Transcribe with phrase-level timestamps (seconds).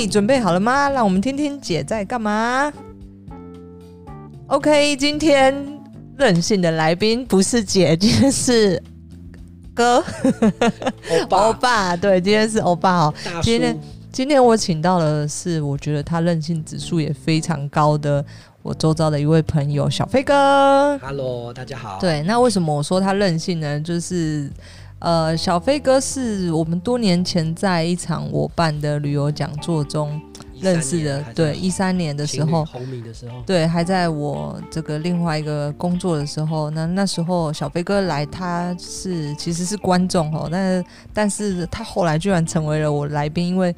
[0.00, 0.88] 嘿，准备好了吗？
[0.88, 2.72] 让我们听听姐在干嘛。
[4.46, 5.52] OK，今天
[6.16, 8.80] 任性的来宾不是姐，今天是
[9.74, 9.96] 哥，
[11.10, 13.14] 欧巴，欧巴，对，今天是欧巴哦。
[13.42, 13.76] 今天，
[14.12, 18.24] 今天我请到的是，我觉得他任性指数也非常高的，
[18.62, 20.96] 我周遭的一位朋友小飞哥。
[20.98, 21.98] Hello，大家好。
[22.00, 23.80] 对，那为什么我说他任性呢？
[23.80, 24.48] 就是。
[25.00, 30.20] 呃，小飞哥是我们多年前在一场我办的旅游讲座中
[30.60, 40.84] 认识的，对，一三年的时候，红米的时候，对，还在我这个另外一个工作的时候，那那时候小飞哥来，他是其实是观众哦，但是
[41.14, 43.72] 但是他后来居然成为了我来宾，因为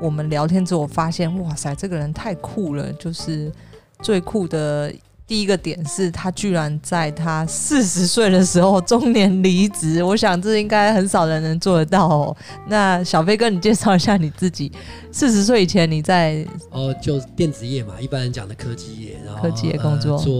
[0.00, 3.52] 我们聊天之后，我发现哇塞，这个人太酷了，就是
[4.00, 4.92] 最酷的。
[5.28, 12.36] 第一个点是他居然在他四十岁的时候中年离职，我想这应该很少人能做得到哦。
[12.66, 14.72] 那小飞哥，你介绍一下你自己。
[15.12, 20.34] 四十岁以前你在哦，就电子业嘛，一般人讲的科技业，然后科技业工作，呃、做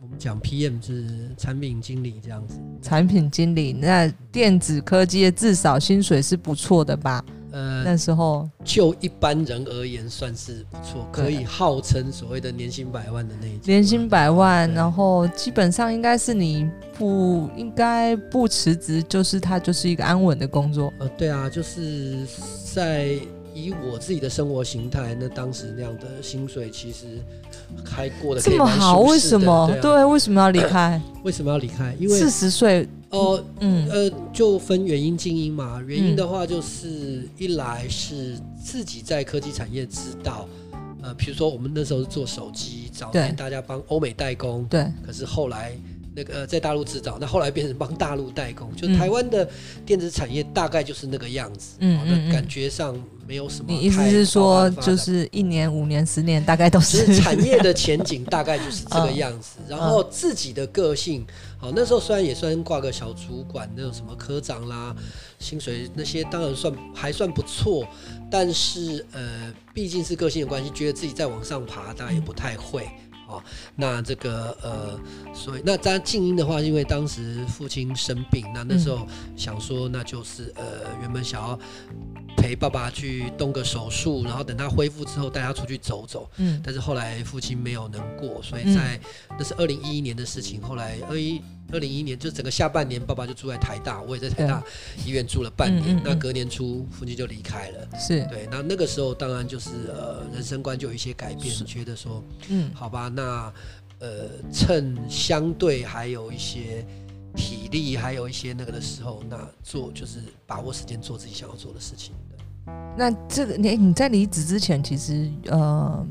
[0.00, 1.04] 我们讲 PM 是
[1.36, 2.54] 产品经理这样子。
[2.80, 7.22] 产品经理，那电子科技业至少薪水是不错的吧？
[7.52, 13.60] 呃，那时候就一般人而言算是不错，可以号称所谓的年薪百万的那一种。
[13.64, 20.92] 年薪百万，然后基本上应该是你不应该不辞职，就是它就是一个安稳的工作。
[20.98, 22.26] 呃，对啊，就是
[22.72, 23.18] 在。
[23.52, 27.18] 以我自己的生活形态，那当时那样的薪水其实
[27.84, 29.66] 还过得这么好，为什么？
[29.66, 31.02] 对，啊、对，为什么要离开？
[31.24, 31.92] 为什么要离开？
[31.98, 35.82] 因为四十岁哦，嗯呃，就分原因、静因嘛。
[35.86, 40.48] 原因的话，就是一来是自己在科技产业知道，
[41.02, 45.76] 呃，比如说我们那时候是做手机，早年大家帮欧美代工，对，可是后来。
[46.14, 49.48] 那个在大陆制造，那后来变成帮大陆代工，就台湾的
[49.86, 53.72] 电子产业大概就是那个样子，嗯，那感觉上没有什么。
[53.72, 59.58] 你意思是说，就是一年、五年、十年，大概都是产业的前景大概就是这个样子。
[59.68, 61.24] 然后自己的个性，
[61.58, 64.94] 好，那时候虽然也算挂个小主管，那种什么科长啦，
[65.38, 67.86] 薪水那些当然算还算不错，
[68.28, 72.88] 但是呃，毕竟是个性的关系，觉得自己再往上爬，大概也不太会。
[73.30, 73.42] 哦，
[73.76, 75.00] 那这个呃，
[75.34, 80.64] 所以那在静音的话，因为当时父亲生病，那那时候想说，那就是呃，
[81.00, 81.58] 原本想要
[82.36, 86.28] 陪爸爸去动个手术，然后等他恢复之后带他出去走走。
[86.36, 89.00] 嗯，但是后来父亲没有能过，所以在
[89.38, 90.60] 那是二零一一年的事情。
[90.60, 91.40] 后来二一。
[91.72, 94.62] 二零一一年，就整个下半年，爸爸就住在台大，我也在台大
[95.04, 95.96] 医院住了半年。
[95.96, 97.88] 嗯嗯嗯、那隔年初，父亲就离开了。
[97.98, 103.52] 是对，那那个时候当然就是呃，人生观就有一些改变，觉得说，嗯，好吧，那
[103.98, 106.84] 呃，趁相对还有一些
[107.36, 112.14] 体力，还有一些那个的时候，那做就是把握时间做自己想要做的事情。
[112.96, 116.06] 那这个你你在离职之前，其实呃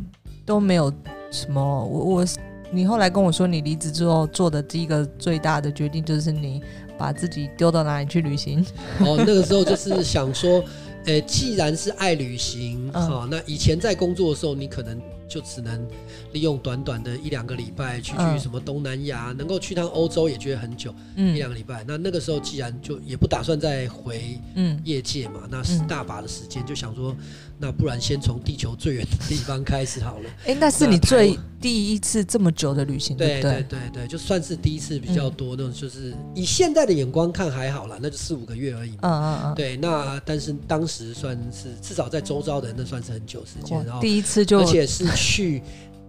[0.46, 0.94] 都没有
[1.31, 2.25] 什么，我我。
[2.72, 6.62] 你后来跟我说，你离职之后做的第一个最大的决定，就是你
[6.97, 8.66] 把自己丢到哪里去旅行？
[9.00, 10.63] 哦，那个时候就是想说，
[11.06, 15.02] 呃，既然是爱旅行，好，那以前在工作的时候，你可能。
[15.29, 15.88] 就只能
[16.34, 21.85] 利用短短的一两个礼拜去去什么东南亚，能够去趟欧洲也觉得很久，一两个礼拜。
[21.88, 24.39] 那那个时候既然就也不打算再回
[24.84, 27.16] 业界嘛，那是大把的时间，就想说，
[27.59, 30.29] 那不然先从地球最远的地方开始好了。
[30.47, 38.91] 哎，那是你最第一次这么久的旅行，对对对对，就算是第一次比较多那种，就是以现在的眼光看还好啦，那就四五个月而已。
[39.01, 39.56] 嗯嗯嗯。
[39.56, 43.78] 对，那但是当时算是至少在周遭的人，那算是很久时间。
[43.85, 45.06] 然后第一次就，而且是。
[45.19, 45.62] 去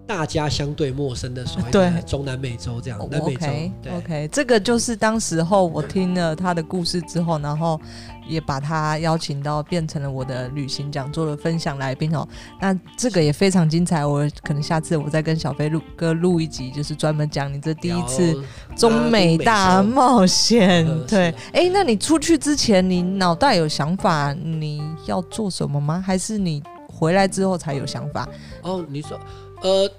[0.07, 3.47] 大家相对陌生的所谓的中南美洲这样，南美洲。
[3.81, 7.81] 对，OK，这个就是当时候我听了他的故事之后，然后
[8.29, 12.27] 也把他邀请到变成了我的旅行讲座的分享来宾哦。
[12.61, 18.37] 那这个也非常精彩，我可能下次我再跟小飞录哥录一集，就是专门讲你这第一次
[18.75, 20.85] 中美大冒险。
[21.07, 26.03] 对，哎、欸，那你出去之前，你脑袋有想法你要做什么吗？
[26.05, 26.61] 还是你？
[27.01, 28.29] 回来之后才有想法
[28.63, 28.85] 哦。
[28.91, 29.19] 你说，
[29.63, 29.91] 呃，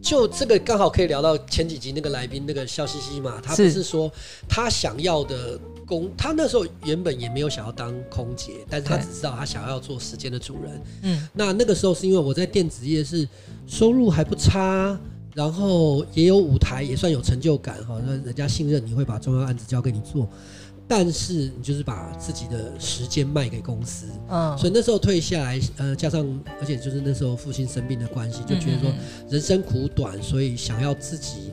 [0.00, 4.10] 就这个刚好可以聊到前几集那个来宾那个笑嘻嘻嘛，他不是说
[4.48, 10.82] 他想要的工，他那时候原本也没有想要当空姐，但是他只知道他想要做时间的主人。
[11.02, 13.28] 嗯，那那个时候是因为我在电子业是
[13.66, 14.98] 收入还不差，
[15.34, 20.26] 然后也有舞台，也算有成就感哈，那人家信任你会把重要案子交给你做。
[20.88, 26.24] 但是你就是把自己的时间卖给公司，嗯，所以那时候退下来，呃，加上
[26.60, 28.92] 而且就是那时候父亲生病的关系，就觉得说
[29.28, 31.50] 人生苦短，所以想要自己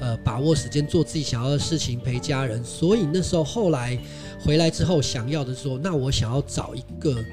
[0.00, 2.62] 呃把握时间做自己想要的事情，陪家人。
[2.64, 3.96] 所以那时候后来
[4.44, 7.24] 回来之后，想要的说，那我想要找一个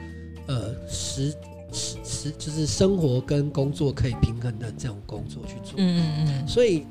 [0.45, 1.34] 呃时
[1.72, 5.74] 时时就是生活跟工作可以平衡的这种工作去做。
[5.78, 6.48] 嗯嗯嗯。
[6.48, 6.86] 所以，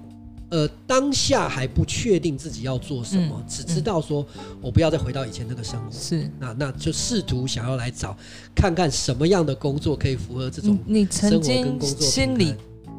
[0.50, 4.26] 呃，当下还不确定自己要做什么，嗯、只知道说
[4.60, 5.90] 我不要再回到以前那个生活。
[5.92, 6.30] 是。
[6.38, 8.16] 那那就试图想要来找
[8.54, 12.54] 看看什么样的工作可以符合这种你曾经心里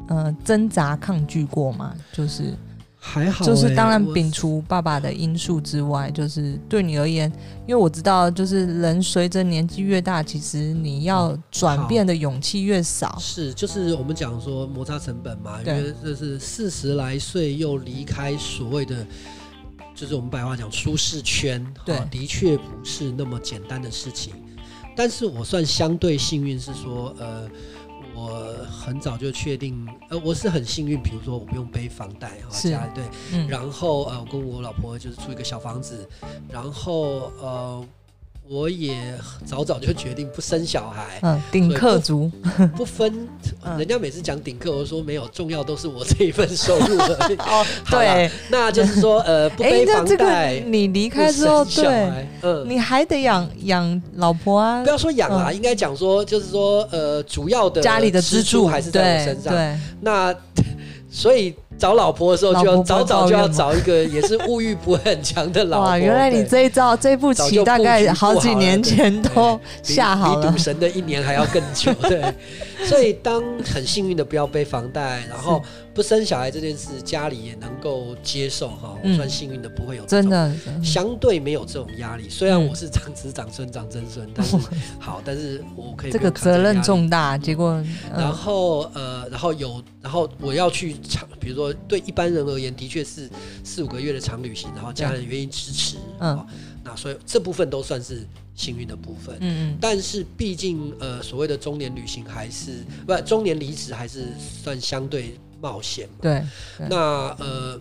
[0.08, 1.94] 呃挣扎抗拒过吗？
[2.12, 2.54] 就是。
[3.02, 7.32] 还好、欸，就是当然摒除爸爸的因素之外，就是对你而言，
[7.66, 13.16] 因为我知道，就是人随着年纪越大，其实你要转变的勇气越少。
[13.18, 19.06] 是，就是我们讲说摩擦成本嘛，因为这是四十来岁又离开所谓的，
[19.94, 24.34] 就是我们白话讲舒适圈，对，的确不是那么简单的事情。
[24.94, 27.48] 但是我算相对幸运，是说，呃。
[28.20, 36.08] 我很早就确定，呃，我是很幸运，比如说我不用背房贷哈，家里对，嗯、然后呃，我跟我老婆就是住一个小房子，
[36.48, 37.84] 然后呃。
[38.50, 39.14] 我也
[39.46, 42.28] 早早就决定不生小孩，嗯，顶客族
[42.72, 43.28] 不，不分，
[43.78, 47.36] 人家每次讲顶客，我说没有，重要都是我这一份收入而已。
[47.38, 54.82] 哦，对，那就是说，呃， 不背房贷，欸、你离开之后，对，嗯，你还得养养老婆啊。
[54.82, 59.78] 不要说养啊，嗯、应该讲说，就是说，呃，主要的家里的支柱还是在我身上。
[60.00, 60.34] 那
[61.08, 61.54] 所以。
[61.80, 65.88] 找老婆的时候，就要早早就要找一个 也是物欲不会很强的老婆。
[65.88, 71.92] 哇，原来你这一招这步棋大概好几年前都 下好了，比赌神的一年还要更久。
[72.02, 72.22] 对，
[72.86, 75.62] 所以当很幸运的不要背房贷，然后。
[75.92, 80.50] 不生小孩这件事，家里也能够接受哈，我算幸运的，不会有真的
[80.82, 82.28] 相对没有这种压力。
[82.30, 84.56] 虽然我是长子长孙长曾孙，但是
[85.00, 87.36] 好，但是我可以这个责任重大。
[87.36, 87.84] 结果
[88.16, 93.28] 然后呃，然后有，然后我要去长，比如说对一般人而言，的确是
[93.64, 96.46] 四五个月的长旅行，然后家人愿意支持，嗯，
[96.84, 99.36] 那所以这部分都算是幸运的部分。
[99.40, 104.26] 嗯，但是毕竟呃，所谓的中年旅行还是不中年离职还是
[104.62, 105.38] 算相对。
[105.62, 106.42] 冒险，对，
[106.88, 106.96] 那
[107.38, 107.78] 呃，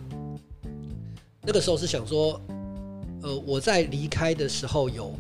[1.44, 2.38] 那个时候是想说，
[3.22, 5.16] 呃，我在离开的时候有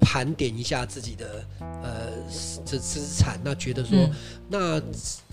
[0.00, 2.12] 盘点一下自己的呃
[2.64, 4.14] 这资产，那觉得说，嗯、
[4.48, 4.80] 那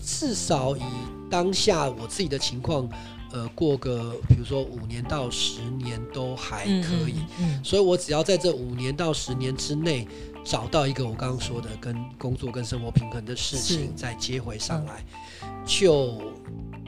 [0.04, 0.82] 至少以
[1.30, 2.88] 当下我自己的情况，
[3.32, 10.06] 呃，过个比如说五年到十年都还可以，嗯，嗯嗯，所以我只要在这五年到十年之内
[10.44, 15.04] 找到一个我刚刚说的跟工作跟生活平衡的事情，再接回上来。
[15.42, 15.48] 嗯。
[15.66, 16.22] 就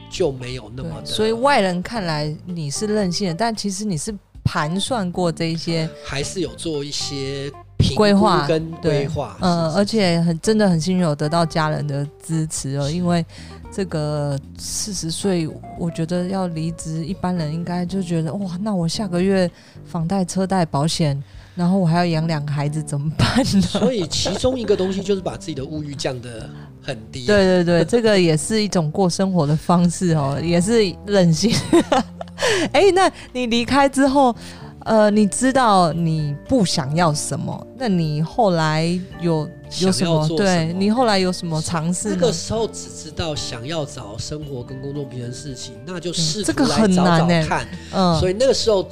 [0.09, 7.51] 就没有那么的，所以外人看来你是任性的，但其实你是盘算过这一些，还是有做一些
[7.93, 9.37] 规划跟规划。
[9.41, 13.23] 嗯，而且很真的很幸运有得到家人的支持哦，因为
[13.71, 19.49] 这个四十岁，我觉得要离职，一般人应该就觉得哇，那我下个月
[19.85, 21.21] 房贷、车贷、保险。
[21.55, 23.61] 然后我还要养两个孩子，怎么办呢？
[23.61, 26.49] 所以其中一个东西就是把自己的物欲降得
[26.81, 27.25] 很低。
[27.25, 31.53] 对对对，这个也是一种过生活的方式哦，也是任性。
[32.71, 34.33] 哎，那你离开之后，
[34.85, 37.67] 呃，你知道你不想要什么？
[37.77, 39.47] 那你后来有
[39.79, 40.27] 有什么？
[40.37, 42.09] 对，你后来有什么尝试？
[42.09, 47.67] 那个时候只知道想要找生活跟工作平衡事情，那就试这个很难看。
[47.93, 48.87] 嗯，所以那个时候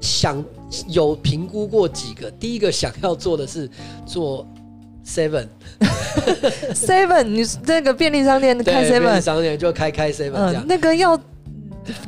[0.00, 0.42] 想。
[0.88, 3.68] 有评估过几个，第一个想要做的是
[4.06, 4.46] 做
[5.06, 11.14] Seven，Seven， 你那个便利商店 开 Seven，便利商店就开开 Seven，嗯，那个要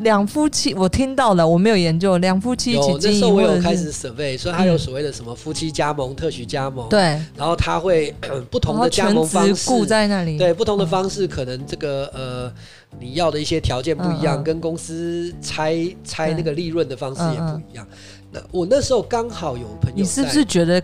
[0.00, 7.00] 两夫妻，我听到了，我没有研究，两夫妻一起经营，那时候我有开始 survey，所以他有所谓的什么夫妻加盟、特许加盟，对，
[7.36, 8.14] 然后他会
[8.50, 12.52] 不同的加盟方式顾在那里，对，不同的方式，可能这个呃，
[13.00, 17.86] 你要的一些条件不一样，跟公司拆拆那个利润的方式也不一样。
[18.30, 20.80] 那我那时候刚好有朋友，你是不是觉得，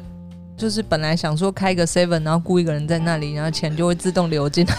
[0.56, 4.76] 就是本来想说开个 seven，然后雇一个人在那里，然后钱就会自动流进来？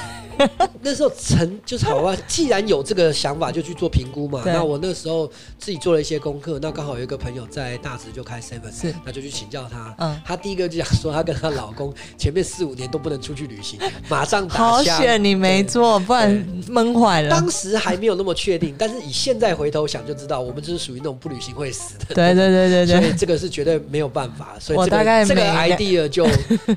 [0.82, 4.42] 那时候成就是好啊，既然有这个想法，就去做评估嘛。
[4.46, 9.94] 那我那时候自己做了一些功课，那刚好有一个朋友在大直就开 seven，是，那就去请教他。
[10.00, 13.80] 嗯，他第一个就讲说，他跟她老公前面四五年都不能出去旅行，
[14.10, 16.32] 马上打好险你没做，不然
[16.68, 17.30] 闷坏了。
[17.30, 22.16] 当时还没有那么确定，但是以现在回头想就知道，我们就是属于那种不旅行会死的。
[22.16, 26.28] 对对对对对，所以这个是绝对没有办法，所以这个这个 idea 就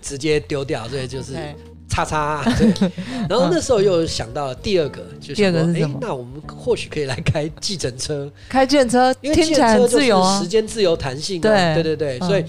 [0.02, 1.32] 直接丢掉，所以就是。
[1.88, 2.90] 叉叉，对，
[3.28, 5.98] 然后那时候又想到了第二个，就是第二个是什么？
[6.00, 10.06] 那我们或许可以来开计程车，开计程车，因为计程车就是
[10.40, 11.74] 时间自由弹性，对。
[11.74, 12.44] 对对对，所以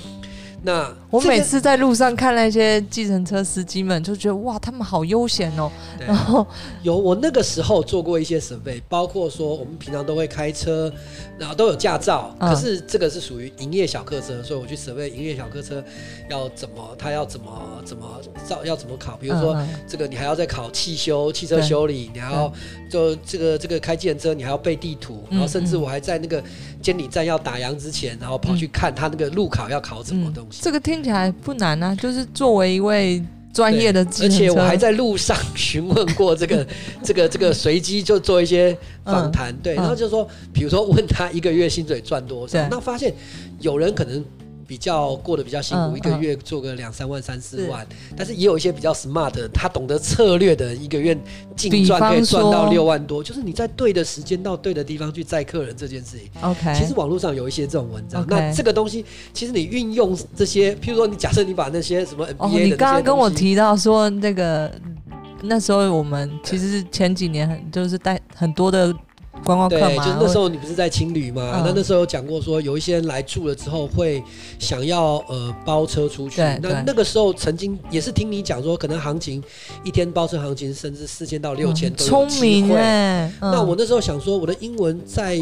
[0.63, 5.71] 那我每次在路上看那些计程车司机们，就觉得哇，他们好悠闲哦。
[5.99, 6.45] 然后
[6.83, 10.91] 有我那个时候做过一些 survey，包括说我们平常都会开车，
[11.37, 15.83] 然后都有驾照，可是这个是属于营业小客车，所以我去 survey 营业小客车
[16.29, 19.57] 要怎么，他要怎么怎么照要怎么考，比如说
[19.87, 22.51] 这个你还要再考汽修、汽车修理，你还要
[22.89, 26.43] 就这个这个开计程车，你还要背地图，然后甚至我还在那个
[26.81, 30.61] 监理站要打烊之前，然后跑去看他那个路考要考什么东西。
[30.61, 36.67] 这个听起来不难啊，就是作为一位专业的，而且我还在路上询问过这个
[37.03, 43.13] 这个这个随机就做一些访谈，嗯、对，然后就说，比如说问他一个月薪水赚多少，那发现
[43.59, 44.25] 有人可能。
[44.67, 51.17] 比较过得比较辛苦，嗯、一个月做个两三万、三四万，是但是也有一些比较 smart 的，他懂得策略的，一个月
[51.55, 53.23] 净赚可以赚到六万多。
[53.23, 56.29] 就是你在对的时间到对的地方去载客人这件事情。
[56.41, 58.25] OK，其实网络上有一些这种文章。
[58.27, 64.71] 那这个东西，其实你运用这些，譬如说你假设你把那些什么 NBA 的、哦、你刚刚跟我提到说那个
[65.41, 68.93] 那时候我们其实前几年很就是带很多的。
[69.43, 71.61] 观光客嘛，对，就是那时候你不是在青旅嘛？
[71.63, 74.23] 那、嗯、那时候有讲过说，有一些人来住了之后会
[74.59, 76.37] 想要呃包车出去。
[76.37, 79.43] 对那那个时候曾经也是听你讲说，可能行情
[79.83, 82.27] 一天包车行情甚至四千到六千都有机会。
[82.27, 83.31] 聪明欸！
[83.41, 85.37] 嗯、那我那时候想说，我的英文在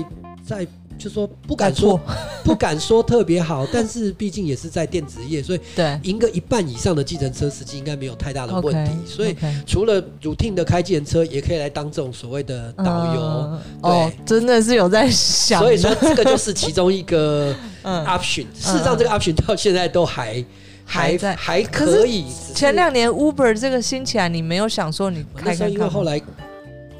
[0.45, 0.67] 在。
[0.97, 1.99] 就说不敢说，
[2.43, 8.91] 不敢说特别好，但是毕竟也是在电子业，所以 对赢个一半以上的计程车司机应该没有太大的问题。
[8.91, 9.35] Okay, 所以
[9.65, 13.21] 除了 routine 的开计程车，也可以来当这种所谓的导游。
[13.21, 15.59] 嗯、对、哦，真的是有在想。
[15.59, 18.45] 所以说这个就是其中一个 option。
[18.53, 20.43] 嗯、事实上，这个 option 到现在都还
[20.85, 22.25] 还还在还可以。
[22.53, 25.67] 前两年 Uber 这个兴起来，你没有想说你开开？
[25.67, 26.21] 因为后来。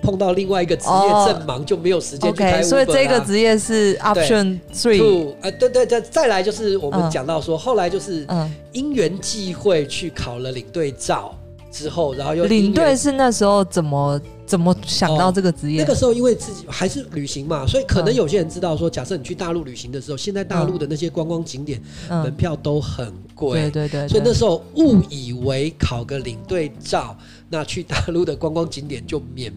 [0.03, 5.33] 碰到另外一个职业正忙，就没有时间去开 Uber 所以这个职业是 option three。
[5.41, 8.27] 呃，对对对，再来就是我们讲到说，后来就是
[8.73, 11.33] 因缘际会去考了领队照
[11.71, 15.81] 之后，然后又领队是那时候怎么怎么想到这个职业？
[15.81, 27.17] 那个时候因为自己还是旅行嘛，所以可能有些人知道说，假设你去大陆旅行的时候，现在大陆的那些观光景点门票都很贵，对对对，所以那时候误以为考个领队照，
[27.49, 29.51] 那去大陆的观光景点就免。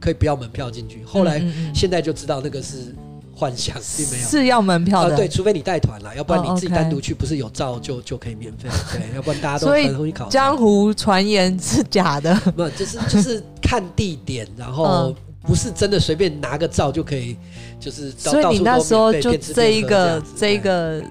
[0.00, 1.40] 可以不要门票进去，后来
[1.74, 2.94] 现在就知道那个是
[3.34, 5.14] 幻想，并没有是要门票的。
[5.14, 8.68] 对，除非你带团了，要不然你自己单独去，不是有照就就可以免费。
[8.92, 10.26] 对，要不然大家都很容易考。
[10.28, 17.36] 江湖传言是假的，不，就是就是看地点，然后不是真的随便拿个照就可以，
[17.78, 18.10] 就是。
[18.12, 21.02] 所以你那时候就这一个这一个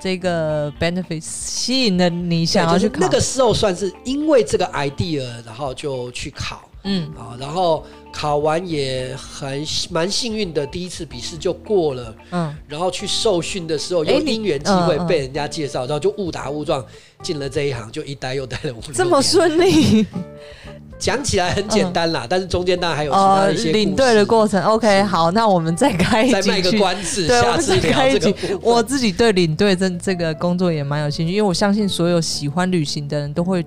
[0.00, 3.00] 这个 benefit 吸引了你想要去考。
[3.00, 6.68] 那个时候算是因为这个 idea，然后就去考。
[6.84, 12.14] 嗯啊，然后考完也很蛮幸运的，第一次笔试就过了。
[12.30, 16.84] 嗯，然后去受训的时候，有因缘机会被人家介绍，然后就误打误撞
[17.22, 18.92] 进了这一行，就一待又待了五年。
[18.92, 20.04] 这么顺利，
[20.98, 24.60] 讲起来很简单啦，但是中间当然还有其他的一些领队的过程。
[24.64, 28.34] OK，好，那我们再开一，再卖个关子，下次开一个。
[28.60, 33.64] 我自己对领队这这个工作也蛮有兴趣，因为我相信所有喜欢旅行的人都会。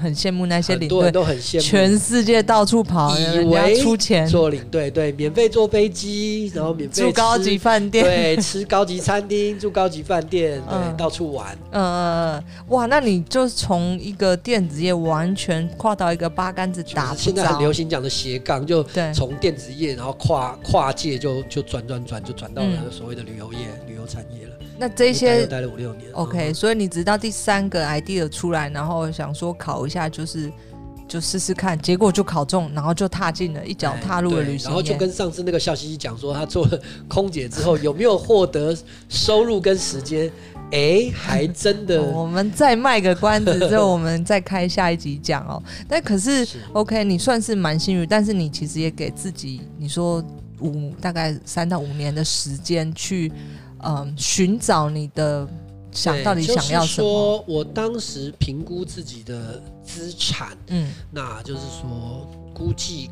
[0.00, 1.62] 很羡慕那些领队，都很羡慕。
[1.62, 4.26] 全世界到处跑，以为出钱。
[4.26, 11.56] 做领队，对，免费坐飞机，然后免费住高级饭店，对，吃高级餐厅，住高级饭店， 对，到处玩。
[11.70, 18.84] 嗯嗯嗯，哇，那你就从一个电子业完全跨到一个八竿子打不，现在很流行讲的斜杠，就
[19.14, 24.52] 从电子业，然后跨跨界就就转转转，就转到了所谓的旅游业、旅游产业了。
[24.78, 30.50] 那这些待了五六年，OK，所以你直到第三个 idea 出来，然后想说考一下，就是
[31.06, 38.76] 就试试看，结果就考中，然后就踏进了一脚踏入了旅行，然后就跟上次那个笑嘻嘻讲说，他做了空姐之后有没有获得
[39.08, 40.30] 收入跟时间？
[40.72, 42.02] 哎，还真的。
[42.10, 45.62] 我们再卖个关子，之后我们再开下一集讲哦。
[45.88, 50.24] 但可是，是 OK，你算是蛮幸运，但是你其实也给自己，你说
[50.60, 53.30] 五大概三到五年的时间去。
[53.88, 55.46] 嗯，寻找你的
[55.96, 56.78] 想到底想要什么？
[56.78, 63.10] 就是说我当时评估自己的资产，嗯，那就是说估计，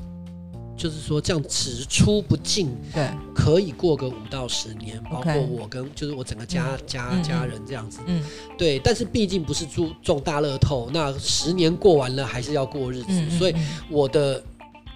[0.76, 8.22] 就是说这样只出不进，对，可以过个五到十年，包括我跟就是我整个家家家人这样子，嗯，
[8.58, 8.78] 对。
[8.78, 13.54] 但是毕竟不是中中大乐透，那十年过完了还是要过日子，所以
[13.88, 14.42] 我的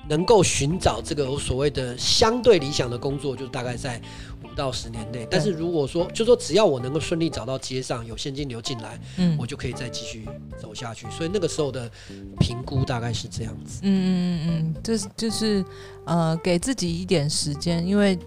[0.09, 4.01] 能够寻找这个所谓的相对理想的工作，就是大概在。
[4.59, 10.29] 到十年内，但是如果说，就说只要我能够顺利找到街上有现金流进来，嗯，我就可以再继续
[10.61, 11.07] 走下去。
[11.11, 11.89] 所以那个时候的
[12.41, 13.79] 评估大概是这样子。
[13.85, 15.65] 嗯嗯嗯嗯，就是就是
[16.05, 18.19] 呃，给自己一点时间，因为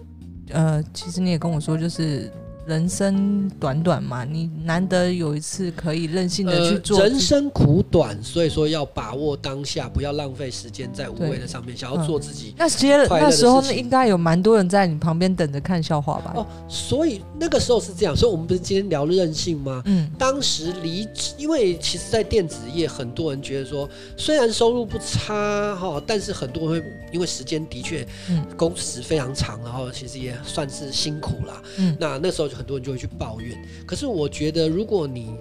[0.48, 2.32] 呃，其实你也跟我说，就是
[2.64, 7.08] 人生短短嘛，你难得有一次可以任性的去做、呃。
[7.08, 12.54] 人生苦短，所以说要把握当下，不要浪费时间在无谓的上面，想要做自己、嗯。
[12.58, 16.32] 那接那时候应该有蛮多人在你旁边等着看笑话吧？
[16.36, 19.82] 哦，所以那个时候是这样，所以我们不是今天聊任性吗？
[19.86, 31.60] 嗯，当时离职，因为其实，在电子业，很多人觉得说，虽然收入不差哈，但是很多人会因为时间的确，嗯，工时非常长，然后其实也算是辛苦啦。
[31.78, 32.51] 嗯，那那时候。
[32.54, 33.56] 很多人就会去抱怨，
[33.86, 35.34] 可是我觉得，如果你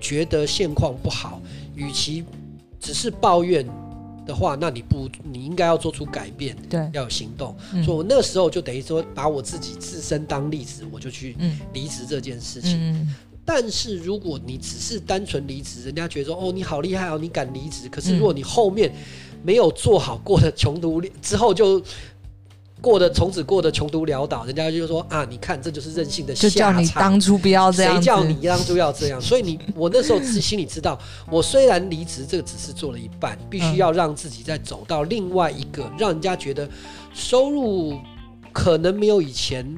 [0.00, 1.40] 觉得现况不好，
[1.74, 2.24] 与其
[2.78, 3.66] 只是抱怨
[4.26, 7.56] 的话，那你不，你应该要做出改变，对，要有行动。
[7.72, 11.36] 嗯、所以我那时候就等于说，把我自己自身当例子，我就去
[11.72, 12.78] 离职这件事情。
[12.78, 17.88] 嗯、但是如果你只是单纯离职，人家觉得说，哦，你好厉害哦，你敢离职。
[17.88, 18.92] 可是如果你后面
[19.42, 21.82] 没有做好，过的穷途之后就。
[22.80, 26.50] 过的从此过得穷途潦倒，人家就说啊，你看这就是任性的下场。
[26.50, 29.20] 就叫你当初不要这样，谁叫你当初要这样？
[29.20, 30.98] 所以你我那时候是心里知道，
[31.30, 36.68] 我虽然离职，这个只是做了一半，必须要让自己再走到另外一个，让人家觉得
[37.14, 37.98] 收入
[38.52, 39.76] 可能没有以前。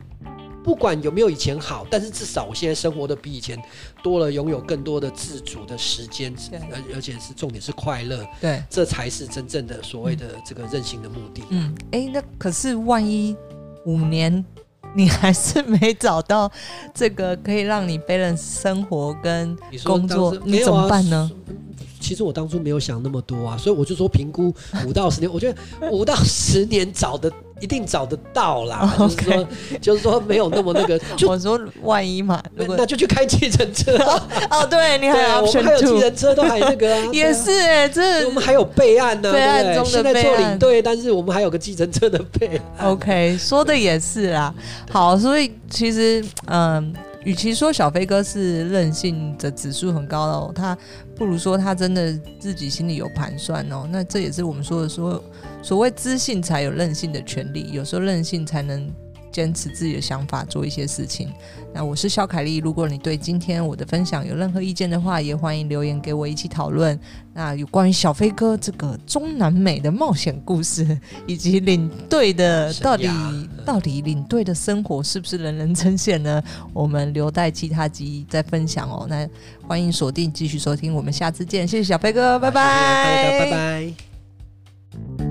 [0.68, 3.58] 不管有没有以前好，但是至少我现在生活的比以前
[4.02, 6.30] 多了，拥有更多的自主的时间，
[6.70, 11.42] 而而且是重点是快乐，对，这才是真正的所谓的这个任性的目的。
[11.48, 13.34] 嗯，哎、欸，那可是万一
[13.86, 14.44] 五年
[14.94, 16.52] 你还是没找到
[16.92, 21.30] 这个可以让你 balance 生活跟工作，你，你怎么办呢？
[21.98, 24.54] 其实我当初没有想那么多啊，所以我就说评估
[24.86, 27.32] 五到十年，我觉得五到十年找的。
[27.60, 29.08] 一定找得到啦，okay.
[29.08, 29.48] 就是说，
[29.80, 30.98] 就是说没有那么那个。
[31.26, 33.96] 我说万一嘛，那就去开计程车。
[34.50, 37.08] 哦，对，你还有我们还有计程车都还那个、 啊。
[37.12, 40.14] 也是哎、欸，这我们还有备案呢、啊，备案中的备案。
[40.14, 42.88] 现在做领队，但是我们还有个计程车的备案。
[42.88, 44.54] OK，说的也是啦。
[44.90, 46.94] 好，所以其实嗯。
[47.28, 50.74] 与其说小飞哥是任性的指数很高哦，他
[51.14, 53.86] 不如说他真的自己心里有盘算哦。
[53.92, 55.22] 那这也是我们说的说，
[55.62, 58.90] 所谓知性才有任性的权利，有时候任性才能。
[59.38, 61.28] 坚持自己的想法，做一些事情。
[61.72, 66.98] 那我是肖凯丽，如果你对今天我的分享有任何意见的话，也欢迎留言给我一起讨论。
[67.32, 73.08] 那有关于小飞哥这个中南美的冒险故事，以及领队的到底
[73.64, 76.42] 到底领队的生活是不是人人称羡呢？
[76.72, 79.06] 我们留待其他集再分享哦。
[79.08, 79.24] 那
[79.62, 81.68] 欢迎锁定继续收听，我们下次见。
[81.68, 85.27] 谢谢小飞哥，拜拜，拜拜。